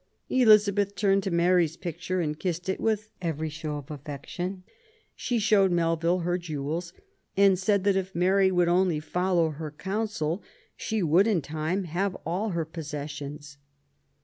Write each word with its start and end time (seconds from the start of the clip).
Elizabeth 0.31 0.95
turned 0.95 1.21
to 1.21 1.29
Mary's 1.29 1.77
picture 1.77 2.21
and 2.21 2.39
kissed 2.39 2.67
it 2.67 2.79
with 2.81 3.11
every 3.21 3.49
show 3.49 3.77
of 3.77 3.91
affection. 3.91 4.63
She 5.15 5.37
showed 5.37 5.71
Melville 5.71 6.21
her 6.21 6.39
jewels, 6.39 6.91
and 7.37 7.59
said 7.59 7.83
that 7.83 7.95
if 7.95 8.15
Mary 8.15 8.49
would 8.49 8.67
only 8.67 8.99
follow 8.99 9.51
her 9.51 9.69
counsel 9.69 10.41
she 10.75 11.03
would, 11.03 11.27
in 11.27 11.43
time, 11.43 11.83
have 11.83 12.15
all 12.25 12.49
her 12.49 12.65
possessions. 12.65 13.59